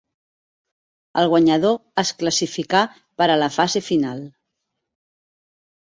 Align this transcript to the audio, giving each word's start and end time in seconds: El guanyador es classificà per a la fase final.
El 1.23 1.27
guanyador 1.33 1.77
es 2.03 2.13
classificà 2.23 2.81
per 3.23 3.29
a 3.35 3.39
la 3.43 3.53
fase 3.59 3.85
final. 3.91 4.27